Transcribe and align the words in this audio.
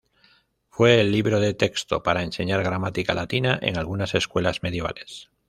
Fue 0.71 0.99
el 0.99 1.11
libro 1.11 1.39
de 1.39 1.53
texto 1.53 2.01
para 2.01 2.23
enseñar 2.23 2.63
gramática 2.63 3.13
latina 3.13 3.59
en 3.61 3.77
algunas 3.77 4.15
escuelas 4.15 4.63
medievales. 4.63 5.29